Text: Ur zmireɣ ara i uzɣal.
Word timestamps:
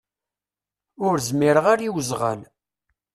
Ur 1.07 1.15
zmireɣ 1.27 1.65
ara 1.73 1.83
i 1.87 1.89
uzɣal. 1.97 2.41